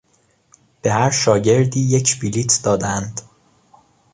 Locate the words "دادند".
2.63-3.21